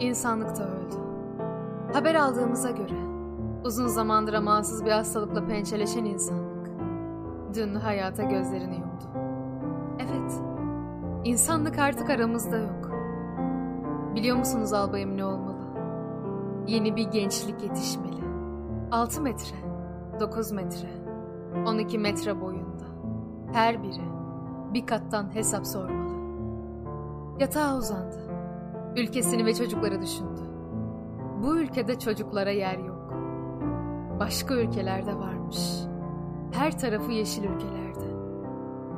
[0.00, 0.96] insanlık da öldü.
[1.92, 2.96] Haber aldığımıza göre
[3.64, 6.70] uzun zamandır amansız bir hastalıkla pençeleşen insanlık
[7.54, 9.04] dün hayata gözlerini yumdu.
[9.98, 10.42] Evet,
[11.24, 12.90] insanlık artık aramızda yok.
[14.14, 15.60] Biliyor musunuz albayım ne olmalı?
[16.66, 18.20] Yeni bir gençlik yetişmeli.
[18.90, 19.56] 6 metre,
[20.20, 20.88] 9 metre,
[21.66, 22.84] 12 metre boyunda.
[23.52, 24.10] Her biri
[24.74, 26.10] bir kattan hesap sormalı.
[27.40, 28.29] Yatağa uzandı.
[28.96, 30.40] Ülkesini ve çocukları düşündü.
[31.42, 33.14] Bu ülkede çocuklara yer yok.
[34.20, 35.58] Başka ülkelerde varmış.
[36.52, 38.14] Her tarafı yeşil ülkelerde.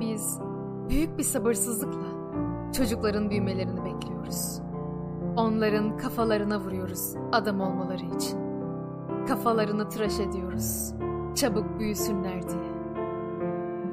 [0.00, 0.40] Biz
[0.88, 2.06] büyük bir sabırsızlıkla
[2.72, 4.60] çocukların büyümelerini bekliyoruz.
[5.36, 8.38] Onların kafalarına vuruyoruz adam olmaları için.
[9.28, 10.94] Kafalarını tıraş ediyoruz.
[11.34, 12.70] Çabuk büyüsünler diye.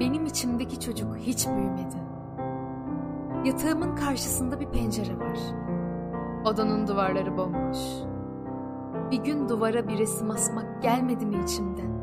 [0.00, 1.96] Benim içimdeki çocuk hiç büyümedi.
[3.44, 5.38] Yatağımın karşısında bir pencere var.
[6.44, 7.78] Odanın duvarları bomboş.
[9.10, 11.98] Bir gün duvara bir resim asmak gelmedi mi içimden?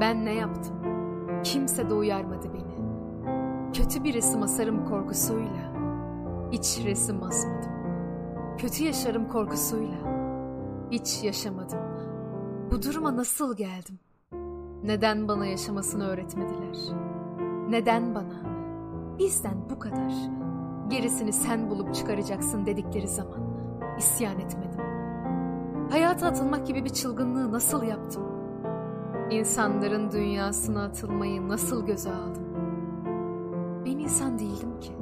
[0.00, 0.76] Ben ne yaptım?
[1.44, 2.80] Kimse de uyarmadı beni.
[3.72, 5.72] Kötü bir resim asarım korkusuyla
[6.52, 7.70] hiç resim asmadım.
[8.58, 9.98] Kötü yaşarım korkusuyla
[10.90, 11.78] hiç yaşamadım.
[12.70, 13.98] Bu duruma nasıl geldim?
[14.84, 16.78] Neden bana yaşamasını öğretmediler?
[17.68, 18.40] Neden bana
[19.18, 20.12] bizden bu kadar
[20.90, 23.40] gerisini sen bulup çıkaracaksın dedikleri zaman
[23.98, 24.80] isyan etmedim?
[25.90, 28.22] Hayata atılmak gibi bir çılgınlığı nasıl yaptım?
[29.30, 32.44] İnsanların dünyasına atılmayı nasıl göze aldım?
[33.86, 34.92] Ben insan değildim ki.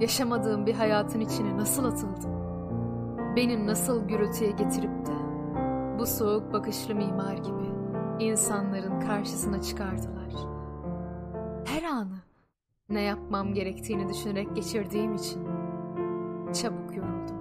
[0.00, 2.30] Yaşamadığım bir hayatın içine nasıl atıldım?
[3.36, 5.16] Beni nasıl gürültüye getirip de
[5.98, 7.66] bu soğuk bakışlı mimar gibi
[8.20, 10.32] insanların karşısına çıkardılar.
[11.64, 12.16] Her anı
[12.88, 15.44] ne yapmam gerektiğini düşünerek geçirdiğim için
[16.52, 17.36] çabuk yoruldum.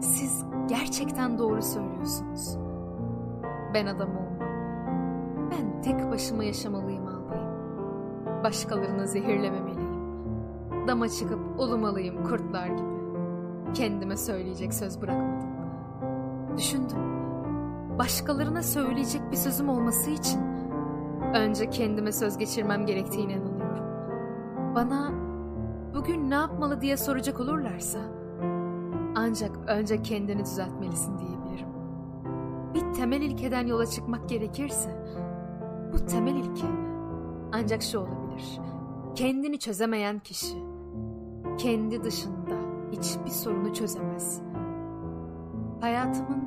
[0.00, 2.58] Siz gerçekten doğru söylüyorsunuz.
[3.74, 4.50] Ben adam olmam.
[5.50, 7.50] Ben tek başıma yaşamalıyım albayım.
[8.44, 10.00] Başkalarını zehirlememeliyim.
[10.88, 13.00] Dama çıkıp ulumalıyım kurtlar gibi.
[13.74, 15.50] Kendime söyleyecek söz bırakmadım.
[16.56, 16.98] Düşündüm.
[17.98, 20.40] Başkalarına söyleyecek bir sözüm olması için
[21.34, 23.49] önce kendime söz geçirmem gerektiğine.
[24.74, 25.12] Bana
[25.94, 27.98] bugün ne yapmalı diye soracak olurlarsa
[29.16, 31.68] ancak önce kendini düzeltmelisin diyebilirim.
[32.74, 35.04] Bir temel ilkeden yola çıkmak gerekirse
[35.92, 36.66] bu temel ilke
[37.52, 38.60] ancak şu olabilir.
[39.14, 40.56] Kendini çözemeyen kişi
[41.58, 42.54] kendi dışında
[42.92, 44.42] hiçbir sorunu çözemez.
[45.80, 46.42] Hayatımın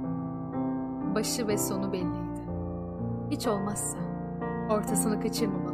[1.16, 2.44] başı ve sonu belliydi.
[3.32, 3.98] Hiç olmazsa
[4.70, 5.73] ortasını kaçırmamalıydım.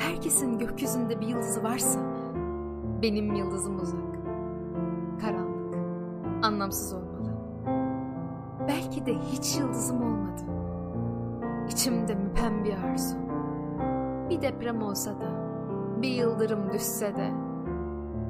[0.00, 2.00] Herkesin gökyüzünde bir yıldızı varsa
[3.02, 4.00] benim yıldızım uzak.
[5.20, 5.74] Karanlık,
[6.42, 7.32] anlamsız olmalı.
[8.68, 10.40] Belki de hiç yıldızım olmadı.
[11.68, 13.16] İçimde müpem bir arzu.
[14.30, 15.30] Bir deprem olsa da,
[16.02, 17.30] bir yıldırım düşse de,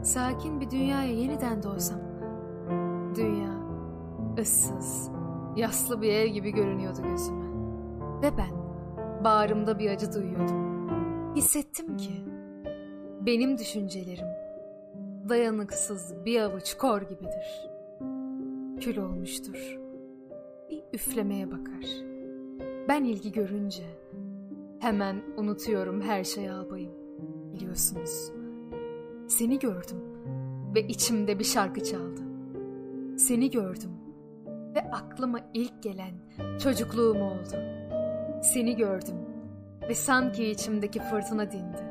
[0.03, 1.99] sakin bir dünyaya yeniden doğsam.
[3.17, 3.51] Dünya
[4.39, 5.11] ıssız,
[5.57, 7.45] yaslı bir ev gibi görünüyordu gözüme.
[8.23, 8.61] Ve ben
[9.25, 10.80] bağrımda bir acı duyuyordum.
[11.37, 12.13] Hissettim ki
[13.27, 14.27] benim düşüncelerim
[15.29, 17.71] dayanıksız bir avuç kor gibidir.
[18.81, 19.79] Kül olmuştur.
[20.71, 21.85] Bir üflemeye bakar.
[22.89, 23.83] Ben ilgi görünce
[24.79, 26.93] hemen unutuyorum her şeyi albayım.
[27.53, 28.33] Biliyorsunuz.
[29.29, 30.03] Seni gördüm
[30.75, 32.21] ve içimde bir şarkı çaldı.
[33.19, 33.91] Seni gördüm
[34.75, 36.15] ve aklıma ilk gelen
[36.59, 37.57] çocukluğum oldu.
[38.43, 39.30] Seni gördüm
[39.89, 41.85] ve sanki içimdeki fırtına dindi.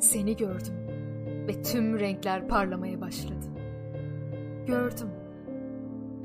[0.00, 0.74] Seni gördüm
[1.48, 3.46] ve tüm renkler parlamaya başladı.
[4.66, 5.08] Gördüm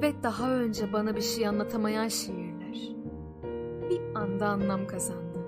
[0.01, 2.95] ve daha önce bana bir şey anlatamayan şiirler
[3.89, 5.39] bir anda anlam kazandı.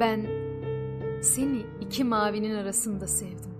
[0.00, 0.26] Ben
[1.22, 3.52] seni iki mavinin arasında sevdim.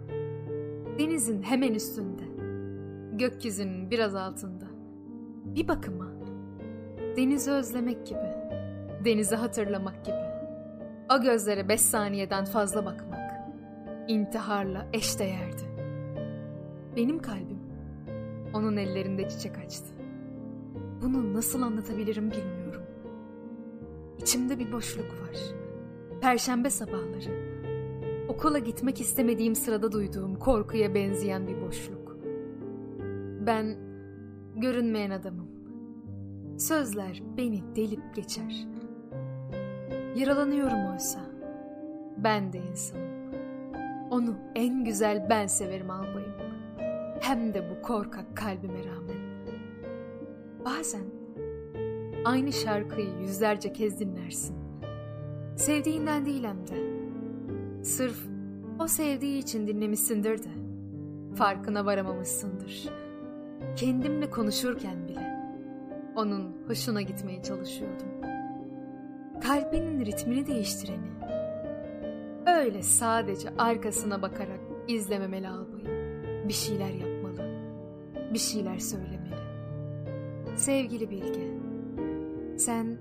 [0.98, 2.22] Denizin hemen üstünde,
[3.12, 4.64] gökyüzünün biraz altında.
[5.44, 6.12] Bir bakıma
[7.16, 8.32] denizi özlemek gibi,
[9.04, 10.31] denizi hatırlamak gibi.
[11.14, 13.32] O gözlere beş saniyeden fazla bakmak,
[14.08, 15.62] intiharla eşdeğerdi.
[16.96, 17.58] Benim kalbim
[18.54, 19.94] onun ellerinde çiçek açtı.
[21.02, 22.82] Bunu nasıl anlatabilirim bilmiyorum.
[24.18, 25.36] İçimde bir boşluk var.
[26.20, 27.52] Perşembe sabahları
[28.28, 32.16] okula gitmek istemediğim sırada duyduğum korkuya benzeyen bir boşluk.
[33.46, 33.76] Ben
[34.56, 35.48] görünmeyen adamım.
[36.58, 38.66] Sözler beni delip geçer.
[40.16, 41.20] Yaralanıyorum oysa.
[42.16, 43.12] Ben de insanım.
[44.10, 46.32] Onu en güzel ben severim albayım.
[47.20, 49.16] hem de bu korkak kalbime rağmen.
[50.64, 51.04] Bazen
[52.24, 54.56] aynı şarkıyı yüzlerce kez dinlersin.
[55.56, 57.02] Sevdiğinden değil hem de.
[57.84, 58.26] Sırf
[58.80, 60.48] o sevdiği için dinlemişsindir de.
[61.34, 62.88] Farkına varamamışsındır.
[63.76, 65.32] Kendimle konuşurken bile
[66.16, 68.31] onun hoşuna gitmeye çalışıyordum.
[69.42, 71.12] Kalbinin ritmini değiştireni.
[72.46, 75.86] Öyle sadece arkasına bakarak izlememeli albayı.
[76.48, 77.50] Bir şeyler yapmalı.
[78.34, 79.36] Bir şeyler söylemeli.
[80.56, 81.50] Sevgili Bilge,
[82.58, 82.98] sen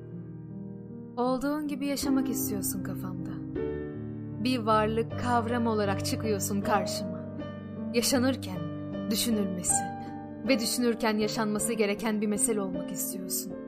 [1.17, 3.31] olduğun gibi yaşamak istiyorsun kafamda.
[4.43, 7.21] Bir varlık kavram olarak çıkıyorsun karşıma.
[7.93, 8.59] Yaşanırken
[9.11, 9.83] düşünülmesi
[10.47, 13.60] ve düşünürken yaşanması gereken bir mesele olmak istiyorsun.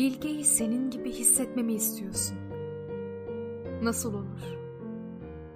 [0.00, 2.36] Bilgeyi senin gibi hissetmemi istiyorsun.
[3.82, 4.40] Nasıl olur?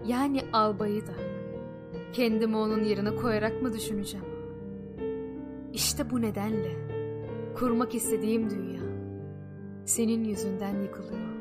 [0.07, 1.15] Yani albayı da
[2.13, 4.27] kendimi onun yerine koyarak mı düşüneceğim?
[5.73, 6.73] İşte bu nedenle
[7.55, 8.83] kurmak istediğim dünya
[9.85, 11.35] senin yüzünden yıkılıyor.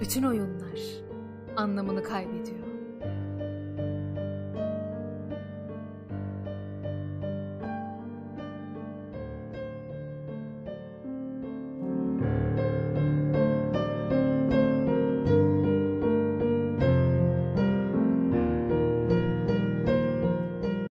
[0.00, 0.80] Bütün oyunlar
[1.56, 2.61] anlamını kaybediyor.